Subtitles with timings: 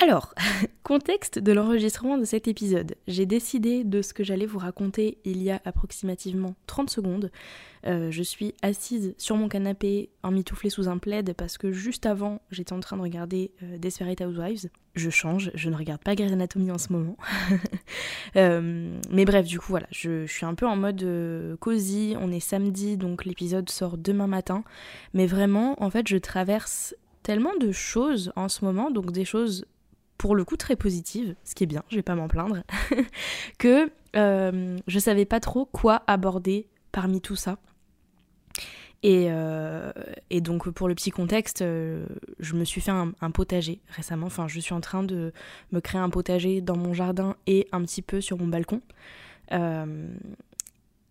[0.00, 0.32] Alors,
[0.84, 2.94] contexte de l'enregistrement de cet épisode.
[3.08, 7.32] J'ai décidé de ce que j'allais vous raconter il y a approximativement 30 secondes.
[7.84, 12.06] Euh, je suis assise sur mon canapé en mitouflée sous un plaid parce que juste
[12.06, 14.70] avant, j'étais en train de regarder euh, Desperate Housewives.
[14.94, 17.16] Je change, je ne regarde pas Grey's Anatomy en ce moment.
[18.36, 21.04] Euh, mais bref, du coup, voilà, je suis un peu en mode
[21.60, 22.14] cosy.
[22.20, 24.64] On est samedi, donc l'épisode sort demain matin.
[25.14, 29.64] Mais vraiment, en fait, je traverse tellement de choses en ce moment, donc des choses
[30.18, 32.62] pour le coup très positive, ce qui est bien, je vais pas m'en plaindre,
[33.58, 37.58] que euh, je savais pas trop quoi aborder parmi tout ça.
[39.04, 39.92] Et, euh,
[40.40, 42.04] donc pour le petit contexte, euh,
[42.40, 44.26] je me suis fait un, potager récemment.
[44.26, 45.32] Enfin, je suis en train de
[45.70, 48.82] me créer un potager dans mon jardin et un petit peu sur mon balcon.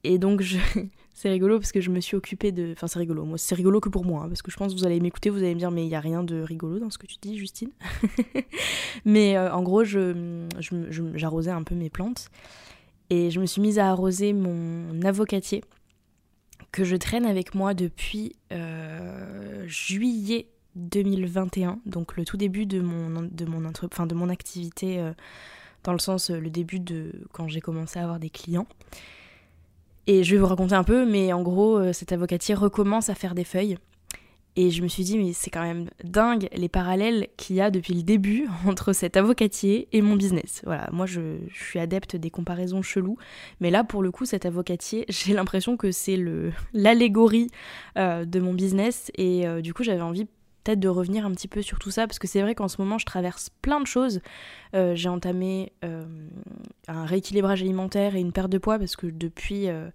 [0.08, 0.44] Et donc
[1.14, 2.74] c'est rigolo parce que je me suis occupée de.
[2.74, 3.26] Enfin, c'est rigolo.
[3.26, 5.30] Moi, c'est rigolo que pour moi, hein, parce que je pense que vous allez m'écouter,
[5.30, 7.16] vous allez me dire, mais il n'y a rien de rigolo dans ce que tu
[7.22, 7.72] dis, Justine.
[9.06, 10.48] mais euh, en gros, je,
[11.16, 12.30] j'arrosais un peu mes plantes
[13.10, 15.64] et je me suis mise à arroser mon avocatier
[16.72, 23.24] que je traîne avec moi depuis euh, juillet 2021, donc le tout début de mon,
[23.24, 25.14] de mon, de mon activité, euh,
[25.84, 28.68] dans le sens le début de quand j'ai commencé à avoir des clients.
[30.08, 33.16] Et je vais vous raconter un peu, mais en gros, euh, cet avocatier recommence à
[33.16, 33.78] faire des feuilles.
[34.60, 37.70] Et je me suis dit, mais c'est quand même dingue les parallèles qu'il y a
[37.70, 40.62] depuis le début entre cet avocatier et mon business.
[40.66, 43.18] Voilà, moi je, suis adepte des comparaisons cheloues,
[43.60, 46.20] mais là pour le coup, cet avocatier, j'ai l'impression que c'est
[46.74, 47.50] l'allégorie
[48.00, 49.12] euh, de mon business.
[49.16, 50.26] Et euh, du coup, j'avais envie
[50.76, 52.98] de revenir un petit peu sur tout ça, parce que c'est vrai qu'en ce moment,
[52.98, 54.22] je traverse plein de choses.
[54.76, 56.06] Euh, j'ai entamé euh,
[56.88, 59.90] un rééquilibrage alimentaire et une perte de poids, parce que depuis, euh,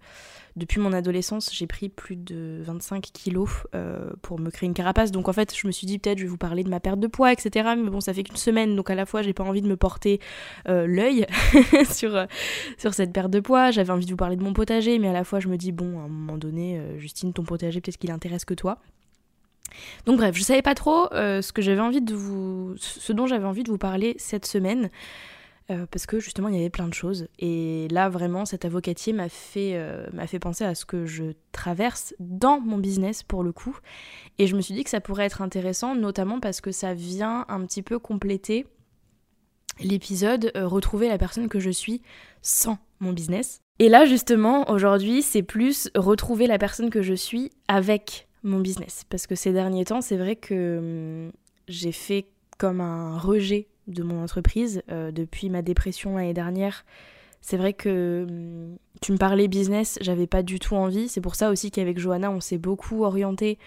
[0.55, 3.49] depuis mon adolescence, j'ai pris plus de 25 kilos
[4.21, 5.11] pour me créer une carapace.
[5.11, 6.99] Donc en fait, je me suis dit peut-être je vais vous parler de ma perte
[6.99, 7.73] de poids, etc.
[7.77, 9.77] Mais bon, ça fait qu'une semaine, donc à la fois, j'ai pas envie de me
[9.77, 10.19] porter
[10.65, 11.25] l'œil
[11.91, 12.25] sur,
[12.77, 13.71] sur cette perte de poids.
[13.71, 15.71] J'avais envie de vous parler de mon potager, mais à la fois, je me dis,
[15.71, 18.79] bon, à un moment donné, Justine, ton potager, peut-être qu'il intéresse que toi.
[20.05, 23.25] Donc bref, je savais pas trop euh, ce que j'avais envie de vous, ce dont
[23.25, 24.89] j'avais envie de vous parler cette semaine.
[25.71, 29.13] Euh, parce que justement il y avait plein de choses et là vraiment cet avocatier
[29.13, 33.43] m'a fait euh, m'a fait penser à ce que je traverse dans mon business pour
[33.43, 33.79] le coup
[34.39, 37.45] et je me suis dit que ça pourrait être intéressant notamment parce que ça vient
[37.47, 38.67] un petit peu compléter
[39.79, 42.01] l'épisode retrouver la personne que je suis
[42.41, 47.51] sans mon business et là justement aujourd'hui c'est plus retrouver la personne que je suis
[47.69, 49.03] avec mon business.
[49.09, 51.31] Parce que ces derniers temps, c'est vrai que hum,
[51.67, 52.27] j'ai fait
[52.57, 56.85] comme un rejet de mon entreprise euh, depuis ma dépression l'année dernière.
[57.41, 61.09] C'est vrai que hum, tu me parlais business, j'avais pas du tout envie.
[61.09, 63.57] C'est pour ça aussi qu'avec Johanna, on s'est beaucoup orienté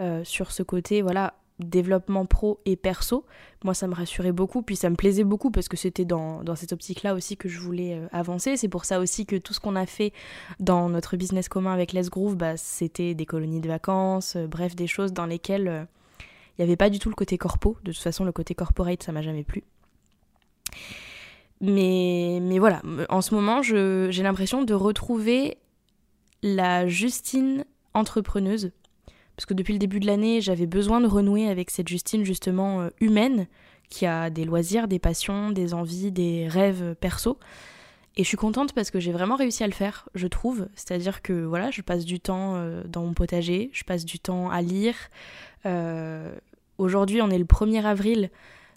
[0.00, 3.24] euh, sur ce côté, voilà, développement pro et perso.
[3.64, 6.72] Moi, ça me rassurait beaucoup, puis ça me plaisait beaucoup parce que c'était dans, cette
[6.72, 8.56] optique-là aussi que je voulais euh, avancer.
[8.56, 10.12] C'est pour ça aussi que tout ce qu'on a fait
[10.60, 14.74] dans notre business commun avec Les Groove, bah, c'était des colonies de vacances, euh, bref,
[14.74, 15.84] des choses dans lesquelles euh,
[16.58, 17.76] il n'y avait pas du tout le côté corpo.
[17.84, 19.62] De toute façon, le côté corporate, ça m'a jamais plu.
[21.60, 25.58] Mais, mais voilà, en ce moment, j'ai l'impression de retrouver
[26.42, 27.64] la Justine
[27.94, 28.72] entrepreneuse
[29.36, 32.82] parce que depuis le début de l'année, j'avais besoin de renouer avec cette Justine justement
[32.82, 33.46] euh, humaine,
[33.88, 37.38] qui a des loisirs, des passions, des envies, des rêves perso.
[38.16, 40.68] Et je suis contente parce que j'ai vraiment réussi à le faire, je trouve.
[40.74, 44.50] C'est-à-dire que voilà, je passe du temps euh, dans mon potager, je passe du temps
[44.50, 44.94] à lire.
[45.64, 46.34] Euh,
[46.78, 48.30] aujourd'hui, on est le 1er avril,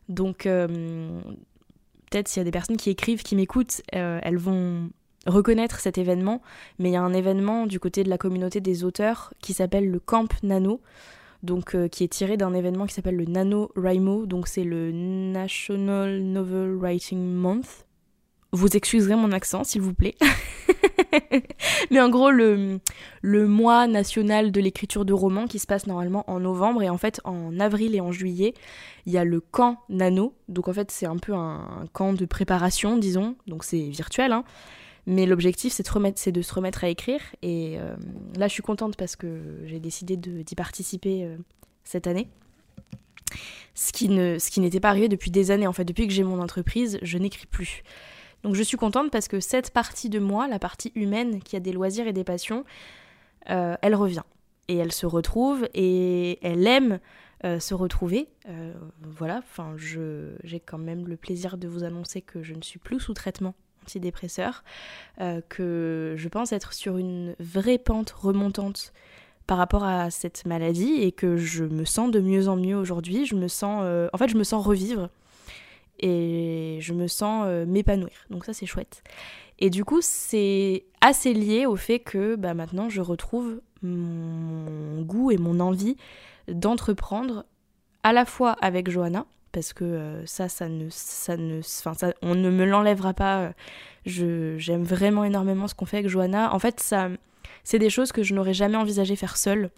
[0.08, 4.90] donc peut-être s'il y a des personnes qui écrivent, qui m'écoutent, elles vont
[5.25, 6.42] reconnaître cet événement,
[6.80, 9.89] mais il y a un événement du côté de la communauté des auteurs qui s'appelle
[9.89, 10.81] le Camp Nano,
[11.44, 14.92] donc euh, qui est tiré d'un événement qui s'appelle le Nano NaNoWriMo, donc c'est le
[14.92, 17.86] National Novel Writing Month
[18.51, 20.16] Vous excuserez mon accent, s'il vous plaît.
[21.92, 22.80] Mais en gros, le,
[23.22, 26.98] le mois national de l'écriture de romans qui se passe normalement en novembre et en
[26.98, 28.54] fait en avril et en juillet,
[29.06, 30.33] il y a le camp nano.
[30.50, 33.36] Donc en fait, c'est un peu un, camp de préparation, disons.
[33.48, 34.44] Donc c'est virtuel, hein.
[35.07, 37.22] Mais l'objectif, c'est de, se remettre à écrire.
[37.42, 37.96] Et euh,
[38.38, 41.38] là, je suis contente parce que j'ai décidé d'y participer euh,
[41.84, 42.28] cette année.
[43.75, 44.10] Ce qui,
[44.60, 45.68] n'était pas arrivé depuis des années.
[45.68, 47.84] En fait, depuis que j'ai mon entreprise, je n'écris plus.
[48.44, 51.60] Donc je suis contente parce que cette partie de moi, la partie humaine qui a
[51.60, 52.63] des loisirs et des passions,
[53.50, 54.24] euh, elle revient.
[54.68, 57.00] Et elle se retrouve et elle aime
[57.60, 58.28] se retrouver.
[59.04, 63.00] Voilà, enfin, j'ai quand même le plaisir de vous annoncer que je ne suis plus
[63.00, 63.54] sous traitement
[63.86, 64.64] antidépresseur,
[65.50, 68.94] que je pense être sur une vraie pente remontante
[69.48, 73.26] par rapport à cette maladie et que je me sens de mieux en mieux aujourd'hui.
[73.26, 75.10] Je me sens, en fait, je me sens revivre
[76.00, 78.26] et je me sens euh, m'épanouir.
[78.30, 79.04] Donc ça c'est chouette.
[79.60, 85.32] Et du coup c'est assez lié au fait que bah, maintenant je retrouve mon goût
[85.32, 85.96] et mon envie
[86.48, 87.46] d'entreprendre
[88.04, 92.36] à la fois avec Johanna, parce que euh, ça, ça ne, ça ne, ça, on
[92.36, 93.54] ne me l'enlèvera pas.
[94.06, 96.54] Je, j'aime vraiment énormément ce qu'on fait avec Johanna.
[96.54, 97.07] En fait, ça,
[97.63, 99.69] c'est des choses que je n'aurais jamais envisagé faire seule.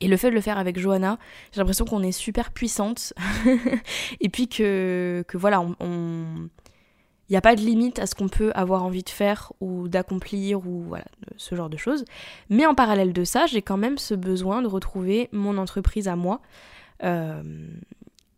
[0.00, 1.18] Et le fait de le faire avec Johanna,
[1.50, 3.12] j'ai l'impression qu'on est super puissante.
[4.20, 6.48] et puis que, que voilà, on.
[7.28, 9.88] Il n'y a pas de limite à ce qu'on peut avoir envie de faire ou
[9.88, 11.06] d'accomplir ou voilà,
[11.36, 12.04] ce genre de choses.
[12.50, 16.14] Mais en parallèle de ça, j'ai quand même ce besoin de retrouver mon entreprise à
[16.14, 16.40] moi.
[17.02, 17.42] Euh,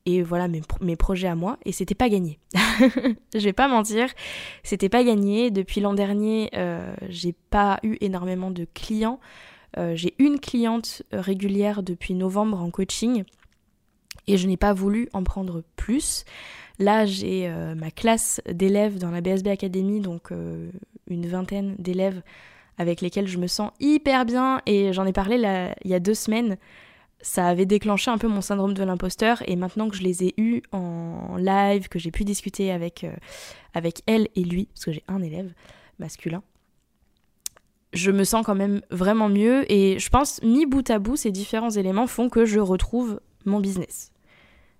[0.08, 2.40] et voilà mes, projets à moi et c'était pas gagné.
[2.54, 4.08] je vais pas mentir,
[4.62, 5.50] c'était pas gagné.
[5.50, 9.20] Depuis l'an dernier, euh, j'ai pas eu énormément de clients.
[9.76, 13.24] Euh, j'ai une cliente euh, régulière depuis novembre en coaching
[14.26, 16.24] et je n'ai pas voulu en prendre plus.
[16.78, 22.22] Là, j'ai euh, ma classe d'élèves dans la BSB Academy, donc une vingtaine d'élèves
[22.78, 25.36] avec lesquels je me sens hyper bien et j'en ai parlé
[25.84, 26.56] il y a deux semaines.
[27.20, 30.34] Ça avait déclenché un peu mon syndrome de l'imposteur et maintenant que je les ai
[30.36, 33.04] eus en live, que j'ai pu discuter avec,
[33.74, 35.52] avec elle et lui, parce que j'ai un élève
[35.98, 36.42] masculin,
[37.92, 41.30] je me sens quand même vraiment mieux et je pense mis bout à bout ces
[41.30, 44.12] différents éléments font que je retrouve mon business.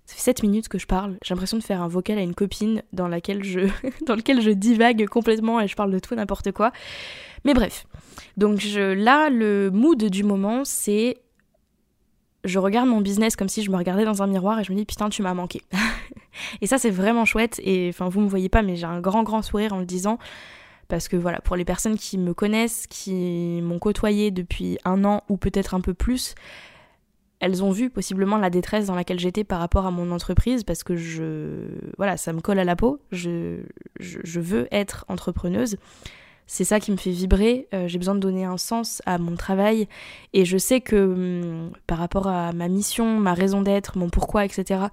[0.05, 2.33] Ça fait 7 minutes que je parle, j'ai l'impression de faire un vocal à une
[2.33, 3.59] copine dans, laquelle je,
[4.07, 6.71] dans lequel je divague complètement et je parle de tout n'importe quoi.
[7.45, 7.85] Mais bref,
[8.37, 11.17] donc je, là le mood du moment c'est
[12.43, 14.77] je regarde mon business comme si je me regardais dans un miroir et je me
[14.77, 15.61] dis putain tu m'as manqué.
[16.61, 17.59] et ça c'est vraiment chouette.
[17.63, 20.17] Et enfin vous me voyez pas mais j'ai un grand grand sourire en le disant.
[20.87, 25.23] Parce que voilà, pour les personnes qui me connaissent, qui m'ont côtoyé depuis un an
[25.29, 26.33] ou peut-être un peu plus,
[27.39, 30.83] elles ont vu possiblement la détresse dans laquelle j'étais par rapport à mon entreprise parce
[30.83, 32.99] que je voilà ça me colle à la peau.
[33.11, 33.61] Je,
[33.99, 35.77] je, veux être entrepreneuse
[36.51, 39.35] c'est ça qui me fait vibrer euh, j'ai besoin de donner un sens à mon
[39.35, 39.87] travail
[40.33, 44.45] et je sais que hum, par rapport à ma mission ma raison d'être mon pourquoi
[44.45, 44.87] etc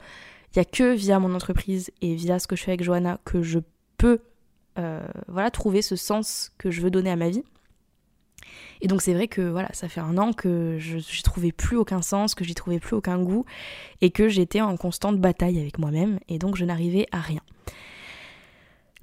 [0.53, 3.19] il y a que via mon entreprise et via ce que je fais avec Johanna
[3.25, 3.59] que je
[3.99, 4.21] peux
[4.79, 7.45] euh, voilà, trouver ce sens que je veux donner à ma vie.
[8.83, 11.77] Et donc c'est vrai que voilà, ça fait un an que je n'y trouvais plus
[11.77, 13.47] aucun sens, que j'y trouvais plus aucun goût,
[14.03, 17.41] et que j'étais en constante bataille avec moi-même, et donc je n'arrivais à rien.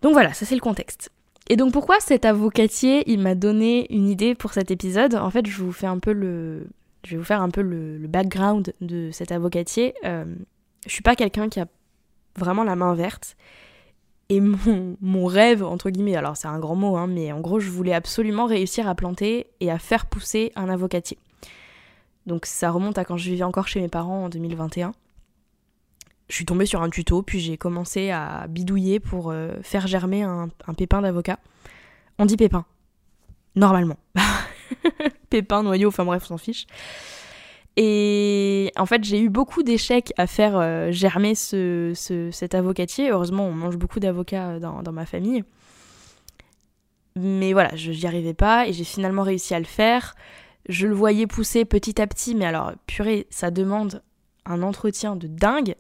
[0.02, 1.12] Donc voilà, ça c'est le contexte.
[1.50, 5.16] Et donc pourquoi cet avocatier, il m'a donné une idée pour cet épisode?
[5.16, 6.68] En fait, je fais un peu le,
[7.06, 9.94] je vais vous faire un peu le, background de cet avocatier.
[10.06, 10.26] Euh,
[10.86, 11.68] je suis pas quelqu'un qui a
[12.38, 13.36] vraiment la main verte.
[14.30, 17.70] Et mon, rêve, entre guillemets, alors c'est un grand mot, hein, mais en gros, je
[17.70, 21.18] voulais absolument réussir à planter et à faire pousser un avocatier.
[22.26, 24.94] Donc ça remonte à quand je vivais encore chez mes parents en 2021.
[26.30, 30.24] Je suis tombée sur un tuto, puis j'ai commencé à bidouiller pour euh, faire germer
[30.24, 31.40] un, pépin d'avocat.
[32.18, 32.66] On dit pépin,
[33.56, 33.98] normalement.
[35.30, 36.66] pépin, noyau, enfin bref, on s'en fiche.
[37.76, 41.94] Et en fait, j'ai eu beaucoup d'échecs à faire euh, germer ce,
[42.32, 43.10] cet avocatier.
[43.10, 45.44] Heureusement, on mange beaucoup d'avocats dans, dans, ma famille.
[47.16, 50.16] Mais voilà, je n'y arrivais pas et j'ai finalement réussi à le faire.
[50.70, 54.02] Je le voyais pousser petit à petit, mais alors, purée, ça demande
[54.46, 55.76] un entretien de dingue.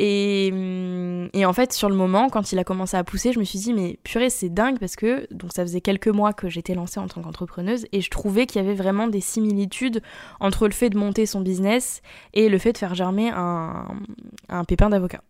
[0.00, 3.44] Hum, et, en fait, sur le moment, quand il a commencé à pousser, je me
[3.44, 6.74] suis dit, mais purée, c'est dingue parce que donc ça faisait quelques mois que j'étais
[6.74, 10.02] lancée en tant qu'entrepreneuse et je trouvais qu'il y avait vraiment des similitudes
[10.38, 12.00] entre le fait de monter son business
[12.32, 13.84] et le fait de faire germer un,
[14.66, 15.20] pépin d'avocat.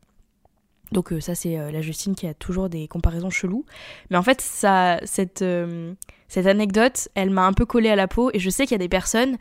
[0.93, 3.65] Donc euh, ça, c'est euh, la Justine qui a toujours des comparaisons cheloues.
[4.11, 5.95] Mais en fait, ça, cette, euh,
[6.29, 8.75] cette anecdote, elle m'a un peu collé à la peau et je sais qu'il y
[8.75, 9.37] a des personnes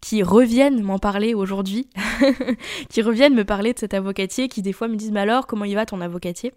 [0.00, 1.88] qui reviennent m'en parler aujourd'hui,
[2.88, 5.64] qui reviennent me parler de cet avocatier, qui des fois me disent Mais alors, comment
[5.64, 6.52] il va ton avocatier?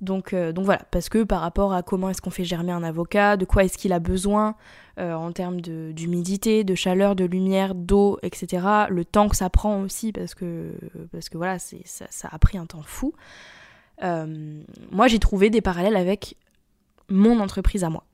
[0.00, 2.84] Donc, euh, donc voilà, parce que par rapport à comment est-ce qu'on fait germer un
[2.84, 4.54] avocat, de quoi est-ce qu'il a besoin
[4.98, 8.64] euh, en termes d'humidité, de, chaleur, de lumière, d'eau, etc.
[8.90, 10.72] Le temps que ça prend aussi, parce que,
[11.10, 11.76] parce que voilà, ça,
[12.10, 13.12] ça, a pris un temps fou.
[14.04, 14.60] Euh,
[14.92, 16.36] moi, j'ai trouvé des parallèles avec
[17.08, 18.04] mon entreprise à moi.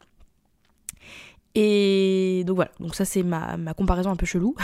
[1.54, 4.56] Et donc voilà, donc ça c'est ma, comparaison un peu chelou.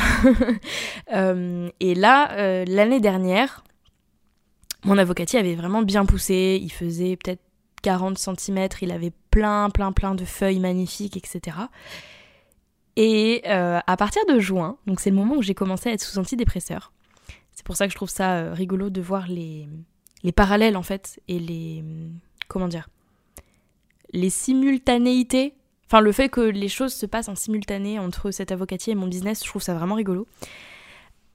[1.11, 3.65] et là, l'année dernière,
[4.85, 7.43] mon avocatier avait vraiment bien poussé, il faisait peut-être
[7.83, 11.57] 40 cm, il avait plein, plein, plein de feuilles magnifiques, etc.
[12.97, 16.03] Et euh, à partir de juin, donc c'est le moment où j'ai commencé à être
[16.03, 16.93] sous antidépresseur.
[17.53, 19.69] C'est pour ça que je trouve ça euh, rigolo de voir les,
[20.23, 21.85] les parallèles en fait et les
[22.49, 22.89] comment dire
[24.13, 25.55] les simultanéités.
[25.91, 29.09] Enfin, le fait que les choses se passent en simultané entre cet avocatier et mon
[29.09, 30.29] business, je trouve ça vraiment rigolo.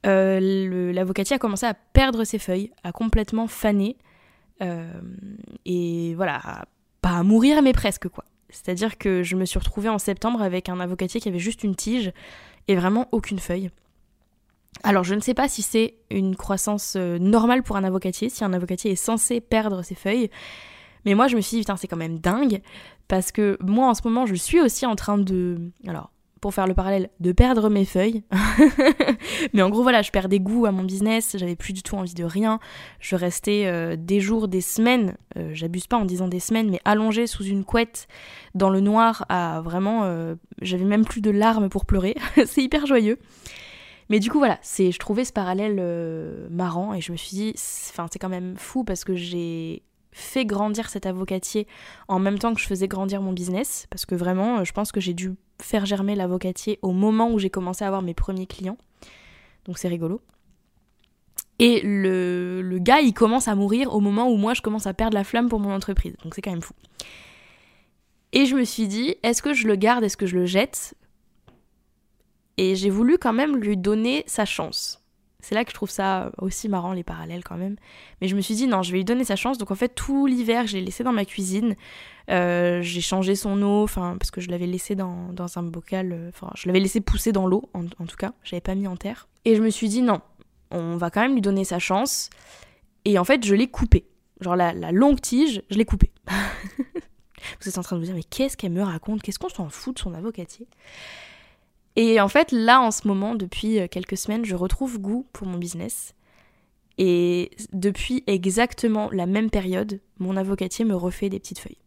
[0.06, 3.98] Euh, l'avocatier a commencé à perdre ses feuilles, à complètement faner.
[4.62, 4.90] Euh,
[5.66, 6.64] et voilà,
[7.02, 8.24] pas à mourir, mais presque quoi.
[8.48, 11.76] C'est-à-dire que je me suis retrouvée en septembre avec un avocatier qui avait juste une
[11.76, 12.10] tige
[12.66, 13.70] et vraiment aucune feuille.
[14.84, 18.42] Alors je ne sais pas si c'est une croissance euh, normale pour un avocatier, si
[18.42, 20.30] un avocatier est censé perdre ses feuilles,
[21.06, 22.60] mais moi je me suis dit putain c'est quand même dingue
[23.08, 26.10] parce que moi en ce moment je suis aussi en train de alors
[26.40, 28.22] pour faire le parallèle, de perdre mes feuilles.
[29.52, 31.96] Mais en gros, voilà, je perds des goûts à mon business, j'avais plus du tout
[31.96, 32.60] envie de rien.
[33.00, 36.80] Je restais euh, des jours, des semaines, euh, j'abuse pas en disant des semaines, mais
[36.84, 38.06] allongée sous une couette
[38.54, 40.04] dans le noir à vraiment.
[40.04, 42.14] Euh, j'avais même plus de larmes pour pleurer.
[42.46, 43.18] c'est hyper joyeux.
[44.08, 45.82] Mais du coup, voilà, c'est, je trouvais ce parallèle
[46.48, 47.54] marrant et je me suis dit,
[47.90, 49.82] enfin, c'est quand même fou parce que j'ai
[50.16, 51.66] fait grandir cet avocatier
[52.08, 55.00] en même temps que je faisais grandir mon business, parce que vraiment, je pense que
[55.00, 58.78] j'ai dû faire germer l'avocatier au moment où j'ai commencé à avoir mes premiers clients.
[59.66, 60.22] Donc c'est rigolo.
[61.58, 64.94] Et le, le, gars, il commence à mourir au moment où moi, je commence à
[64.94, 66.14] perdre la flamme pour mon entreprise.
[66.22, 66.74] Donc c'est quand même fou.
[68.32, 70.94] Et je me suis dit, est-ce que je le garde, est-ce que je le jette?
[72.56, 75.05] Et j'ai voulu quand même lui donner sa chance.
[75.40, 77.76] C'est là que je trouve ça aussi marrant, les parallèles quand même.
[78.20, 79.58] Mais je me suis dit, non, je vais lui donner sa chance.
[79.58, 81.76] Donc en fait, tout l'hiver, je l'ai laissé dans ma cuisine.
[82.30, 86.12] Euh, j'ai changé son eau, enfin, parce que je l'avais laissé dans, un bocal.
[86.12, 88.32] Euh, enfin, je l'avais laissé pousser dans l'eau, en, tout cas.
[88.44, 89.28] J'avais pas mis en terre.
[89.44, 90.20] Et je me suis dit, non,
[90.70, 92.30] on va quand même lui donner sa chance.
[93.04, 94.06] Et en fait, je l'ai coupé.
[94.40, 96.10] Genre la, la longue tige, je l'ai coupée.
[97.60, 99.22] vous êtes en train de vous dire, mais qu'est-ce qu'elle me raconte?
[99.22, 100.66] Qu'est-ce qu'on s'en fout de son avocatier?
[101.96, 105.46] Et en fait, là, en ce moment, depuis euh, quelques semaines, je retrouve goût pour
[105.46, 106.14] mon business.
[106.98, 111.78] Et depuis exactement la même période, mon avocatier me refait des petites feuilles.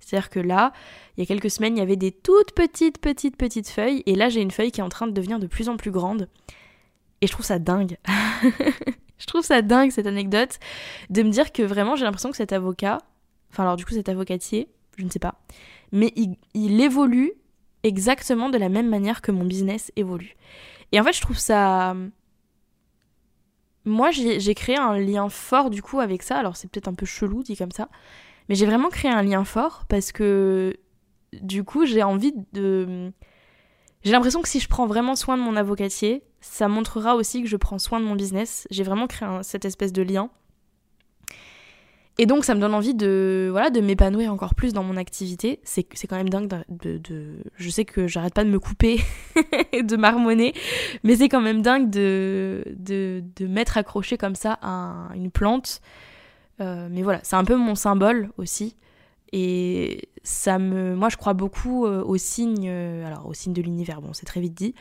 [0.00, 0.72] C'est-à-dire que là,
[1.16, 4.02] il y a quelques semaines, il y avait des toutes petites, petites, petites feuilles.
[4.06, 5.90] Et là, j'ai une feuille qui est en train de devenir de plus en plus
[5.90, 6.28] grande.
[7.20, 7.96] Et je trouve ça dingue.
[9.18, 10.58] je trouve ça dingue, cette anecdote,
[11.08, 12.98] de me dire que vraiment, j'ai l'impression que cet avocat,
[13.50, 15.40] enfin alors du coup cet avocatier, je ne sais pas,
[15.90, 17.32] mais il, il évolue
[17.84, 20.34] exactement de la même manière que mon business évolue.
[20.90, 21.94] Et en fait, je trouve ça...
[23.84, 26.36] Moi, j'ai créé un lien fort du coup avec ça.
[26.36, 27.88] Alors, c'est peut-être un peu chelou dit comme ça.
[28.48, 30.74] Mais j'ai vraiment créé un lien fort parce que
[31.32, 33.12] du coup, j'ai envie de...
[34.02, 37.48] J'ai l'impression que si je prends vraiment soin de mon avocatier, ça montrera aussi que
[37.48, 38.66] je prends soin de mon business.
[38.70, 40.30] J'ai vraiment créé cette espèce de lien.
[42.16, 45.60] Et donc ça me donne envie de voilà de m'épanouir encore plus dans mon activité.
[45.64, 47.00] C'est quand même dingue de,
[47.56, 49.00] Je sais que j'arrête pas de me couper
[49.72, 50.54] et de marmonner,
[51.02, 55.80] mais c'est quand même dingue de, de, de m'être accroché comme ça à une plante.
[56.60, 58.76] Euh, mais voilà, c'est un peu mon symbole aussi.
[59.32, 63.62] Et ça me, moi, je crois beaucoup euh, au signe, euh, alors au signe de
[63.62, 64.00] l'univers.
[64.00, 64.74] Bon, c'est très vite dit,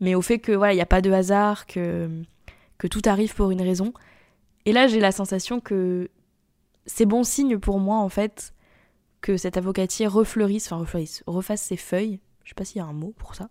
[0.00, 2.10] mais au fait que voilà, il n'y a pas de hasard, que
[2.76, 3.94] que tout arrive pour une raison.
[4.66, 6.10] Et là, j'ai la sensation que
[6.86, 8.54] c'est bon signe pour moi en fait
[9.20, 12.84] que cet avocatier refleurisse, enfin refleurisse, refasse ses feuilles, je sais pas s'il y a
[12.84, 13.48] un mot pour ça,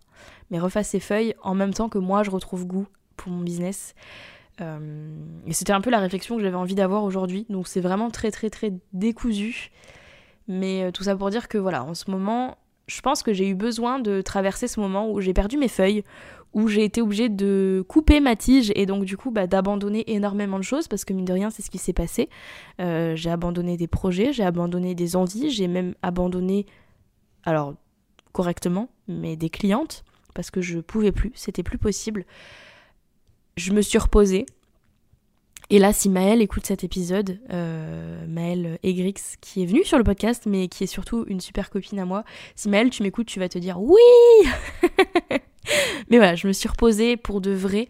[0.51, 2.87] mais refasse ses feuilles en même temps que moi je retrouve goût
[3.17, 3.95] pour mon business.
[4.61, 8.11] Euh, et c'était un peu la réflexion que j'avais envie d'avoir aujourd'hui, donc c'est vraiment
[8.11, 9.71] très très très décousu.
[10.47, 13.47] Mais euh, tout ça pour dire que voilà, en ce moment, je pense que j'ai
[13.47, 16.03] eu besoin de traverser ce moment où j'ai perdu mes feuilles,
[16.53, 20.57] où j'ai été obligée de couper ma tige et donc du coup bah, d'abandonner énormément
[20.57, 22.29] de choses parce que mine de rien c'est ce qui s'est passé.
[22.79, 26.65] Euh, j'ai abandonné des projets, j'ai abandonné des envies, j'ai même abandonné,
[27.43, 27.75] alors
[28.31, 32.25] correctement, mais des clientes parce que je pouvais plus, c'était plus possible.
[33.55, 34.48] Je me suis reposée,
[35.69, 40.03] et là, si Maëlle écoute cet épisode, euh, Maëlle Egrix, qui est venue sur le
[40.03, 42.24] podcast, mais qui est surtout une super copine à moi,
[42.55, 44.00] si Maëlle, tu m'écoutes, tu vas te dire oui
[46.10, 47.89] Mais voilà, je me suis reposée pour de vrai.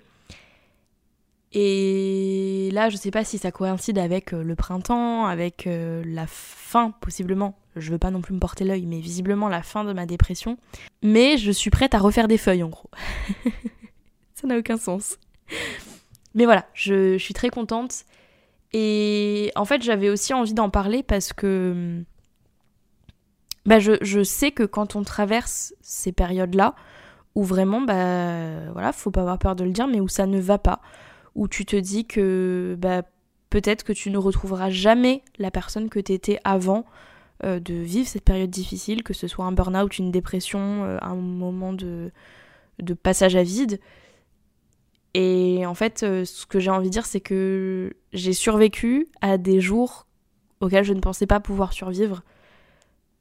[1.51, 7.55] Et là, je sais pas si ça coïncide avec le printemps, avec la fin possiblement.
[7.75, 10.57] Je veux pas non plus me porter l'œil, mais visiblement la fin de ma dépression.
[11.01, 12.89] Mais je suis prête à refaire des feuilles en gros.
[14.35, 15.17] ça n'a aucun sens.
[16.35, 18.05] Mais voilà, je, suis très contente.
[18.73, 22.03] Et en fait, j'avais aussi envie d'en parler parce que
[23.65, 26.75] bah, je, sais que quand on traverse ces périodes-là,
[27.35, 30.39] où vraiment, bah voilà, faut pas avoir peur de le dire, mais où ça ne
[30.39, 30.81] va pas,
[31.35, 33.03] où tu te dis que bah,
[33.49, 36.85] peut-être que tu ne retrouveras jamais la personne que tu étais avant
[37.43, 41.15] euh, de vivre cette période difficile, que ce soit un burn-out, une dépression, euh, un
[41.15, 42.11] moment de,
[42.79, 43.79] de passage à vide.
[45.13, 49.37] Et en fait, euh, ce que j'ai envie de dire, c'est que j'ai survécu à
[49.37, 50.07] des jours
[50.61, 52.23] auxquels je ne pensais pas pouvoir survivre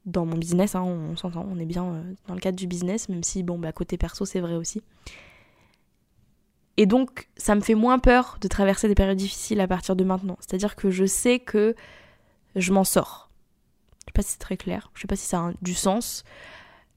[0.05, 0.75] dans mon business.
[0.75, 3.57] Hein, on, s'entend, on est bien euh, dans le cadre du business, même si, bon,
[3.57, 4.81] bah, côté perso, c'est vrai aussi.
[6.77, 10.03] Et donc, ça me fait moins peur de traverser des périodes difficiles à partir de
[10.03, 10.37] maintenant.
[10.39, 11.75] C'est-à-dire que je sais que
[12.55, 13.29] je m'en sors.
[13.99, 16.23] Je sais pas si c'est très clair, je sais pas si ça a du sens,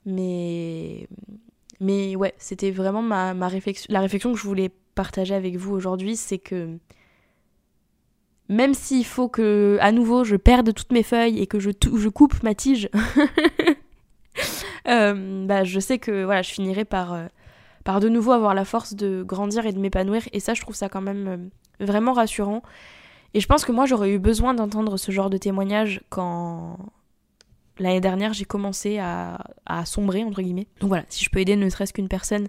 [0.06, 1.08] mais
[1.78, 5.72] mais ouais, c'était vraiment ma, ma réflexion, la réflexion que je voulais partager avec vous
[5.72, 6.78] aujourd'hui, c'est que
[8.48, 12.08] même s'il faut que, à nouveau, je perde toutes mes feuilles et que je, je
[12.08, 12.88] coupe ma tige,
[14.88, 17.26] euh, bah, je sais que voilà, je finirai par, euh,
[17.84, 20.22] par de nouveau avoir la force de grandir et de m'épanouir.
[20.32, 22.62] Et ça, je trouve ça quand même euh, vraiment rassurant.
[23.34, 26.78] Et je pense que moi, j'aurais eu besoin d'entendre ce genre de témoignage quand
[27.78, 30.40] l'année dernière, j'ai commencé à, à sombrer, entre.
[30.42, 32.48] Donc voilà, si je peux aider ne serait-ce qu'une personne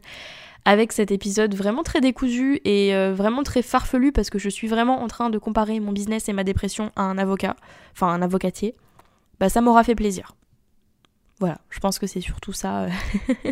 [0.67, 4.67] avec cet épisode vraiment très décousu et euh, vraiment très farfelu parce que je suis
[4.67, 7.55] vraiment en train de comparer mon business et ma dépression à un avocat,
[7.93, 8.75] enfin un avocatier,
[9.39, 10.35] bah ça m'aura fait plaisir.
[11.39, 12.81] Voilà, je pense que c'est surtout ça.
[12.81, 12.89] Euh,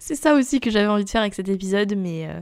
[0.00, 2.40] c'est ça aussi que j'avais envie de faire avec cet épisode, mais, euh,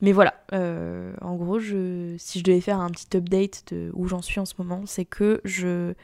[0.00, 0.34] mais voilà.
[0.50, 4.54] en gros, si je devais faire un petit update de où j'en suis en ce
[4.58, 5.94] moment, c'est que je,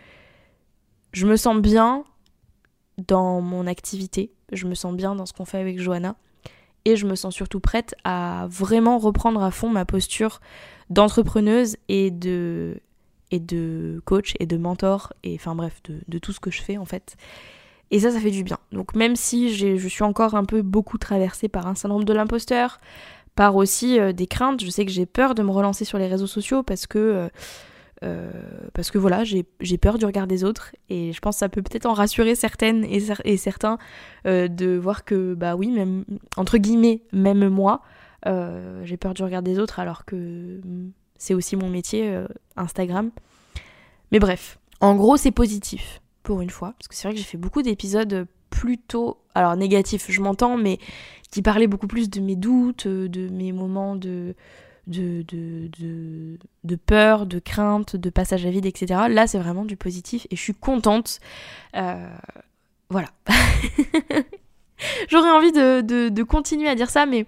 [1.12, 2.04] je me sens bien
[3.08, 6.14] dans mon activité, je me sens bien dans ce qu'on fait avec Johanna
[6.84, 10.40] et je me sens surtout prête à vraiment reprendre à fond ma posture
[10.90, 12.80] d'entrepreneuse et de,
[13.30, 16.76] et de coach et de mentor et enfin bref de, tout ce que je fais
[16.76, 17.16] en fait.
[17.90, 18.58] Et ça, ça fait du bien.
[18.72, 22.80] Donc même si je suis encore un peu beaucoup traversée par un syndrome de l'imposteur,
[23.34, 26.06] par aussi euh, des craintes, je sais que j'ai peur de me relancer sur les
[26.06, 27.28] réseaux sociaux parce que euh,
[28.02, 28.30] euh,
[28.74, 31.62] parce que voilà, j'ai peur du regard des autres et je pense que ça peut
[31.62, 33.78] peut-être en rassurer certaines et, certains
[34.26, 36.04] euh, de voir que, bah oui, même,
[36.36, 37.82] entre guillemets, même moi,
[38.26, 40.60] euh, j'ai peur du regard des autres alors que
[41.16, 42.22] c'est aussi mon métier,
[42.56, 43.10] Instagram.
[44.12, 47.26] Mais bref, en gros, c'est positif pour une fois, parce que c'est vrai que j'ai
[47.26, 50.78] fait beaucoup d'épisodes plutôt, alors négatifs, je m'entends, mais
[51.30, 54.34] qui parlaient beaucoup plus de mes doutes, de mes moments de
[54.86, 59.02] de, peur, de crainte, de passage à vide, etc.
[59.08, 61.20] Là, c'est vraiment du positif et je suis contente.
[61.76, 62.08] Euh,
[62.90, 63.08] voilà.
[65.08, 67.26] J'aurais envie de, continuer à dire ça, mais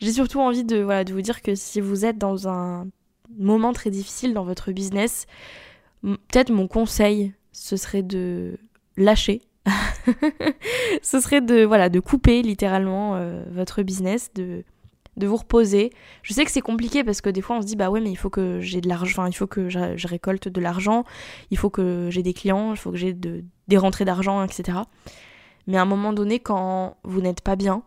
[0.00, 2.86] j'ai surtout envie de vous dire que si vous êtes dans un
[3.38, 5.26] moment très difficile dans votre business,
[6.02, 8.58] peut-être mon conseil, ce serait de
[8.96, 9.42] lâcher.
[11.02, 14.64] ce serait de, voilà, de couper littéralement euh, votre business, de
[15.16, 15.92] de vous reposer.
[16.22, 18.10] Je sais que c'est compliqué parce que des fois on se dit bah ouais mais
[18.10, 21.04] il faut que j'ai de l'argent, il faut que je, récolte de l'argent,
[21.50, 24.78] il faut que j'ai des clients, il faut que j'ai de, des rentrées d'argent, etc.
[25.66, 27.82] Mais à un moment donné quand vous n'êtes pas bien,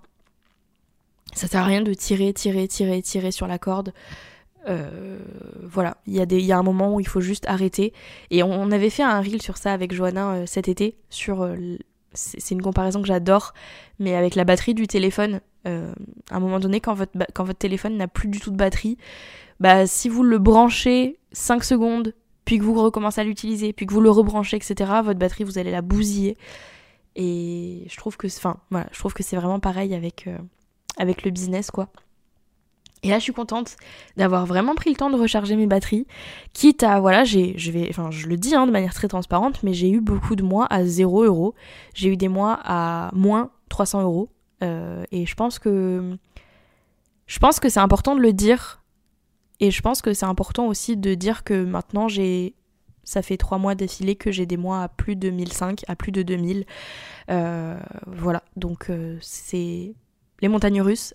[1.34, 3.92] ça sert à rien de tirer, tirer, tirer, tirer sur la corde.
[4.68, 5.20] Euh,
[5.64, 7.94] voilà, il y, a y a un moment où il faut juste arrêter.
[8.32, 11.56] Et on, avait fait un reel sur ça avec Johanna euh, cet été, sur euh,
[12.14, 13.54] c'est une comparaison que j'adore,
[14.00, 15.94] mais avec la batterie du téléphone, euh,
[16.30, 18.98] à un moment donné, quand votre, téléphone n'a plus du tout de batterie,
[19.60, 22.14] bah, si vous le branchez 5 secondes,
[22.46, 25.58] puis que vous recommencez à l'utiliser, puis que vous le rebranchez, etc., votre batterie, vous
[25.58, 26.38] allez la bousiller.
[27.16, 28.58] Et je trouve que, enfin,
[28.92, 30.38] je trouve que c'est vraiment pareil avec, euh,
[30.98, 31.90] avec le business, quoi.
[33.04, 33.76] Et là, je suis contente
[34.18, 36.08] d'avoir vraiment pris le temps de recharger mes batteries,
[36.54, 39.62] quitte à, voilà, j'ai, je vais, enfin, je le dis hein, de manière très transparente,
[39.62, 41.54] mais j'ai eu beaucoup de mois à 0 euros.
[41.94, 44.30] J'ai eu des mois à moins 300 euros.
[45.16, 46.18] Et je pense que,
[47.26, 48.84] je pense que c'est important de le dire.
[49.62, 52.54] Et je pense que c'est important aussi de dire que maintenant j'ai
[53.06, 56.12] ça fait trois mois d'affilée que j'ai des mois à plus de 1005, à plus
[56.12, 56.66] de 2000.
[57.30, 59.94] Euh, voilà, donc euh, c'est
[60.42, 61.14] les montagnes russes.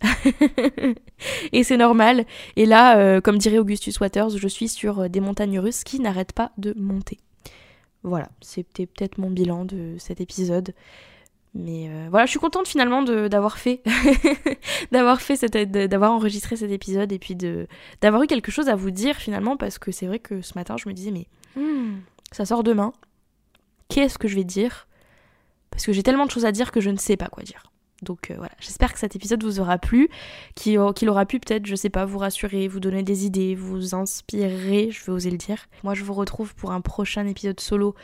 [1.52, 2.24] et c'est normal.
[2.56, 6.32] Et là, euh, comme dirait Augustus Waters, je suis sur des montagnes russes qui n'arrêtent
[6.32, 7.18] pas de monter.
[8.02, 10.72] Voilà, c'était peut-être mon bilan de cet épisode.
[11.54, 13.82] Mais euh, voilà, je suis contente finalement d'avoir fait,
[14.92, 17.66] d'avoir fait cette, d'avoir enregistré cet épisode et puis de
[18.00, 20.76] d'avoir eu quelque chose à vous dire finalement parce que c'est vrai que ce matin
[20.76, 21.98] je me disais mais hmm,
[22.30, 22.92] ça sort demain,
[23.88, 24.86] qu'est-ce que je vais dire?
[25.70, 27.69] Parce que j'ai tellement de choses à dire que je ne sais pas quoi dire.
[28.02, 30.08] Donc euh, voilà, j'espère que cet épisode vous aura plu,
[30.54, 34.90] qu'il aura pu peut-être, je sais pas, vous rassurer, vous donner des idées, vous inspirer,
[34.90, 35.66] je vais oser le dire.
[35.84, 37.94] Moi je vous retrouve pour un prochain épisode solo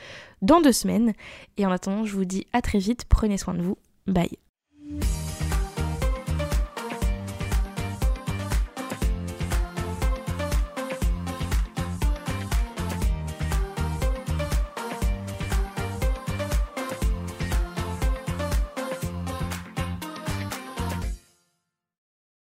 [0.42, 1.12] dans deux semaines.
[1.56, 4.38] Et en attendant, je vous dis à très vite, prenez soin de vous, bye.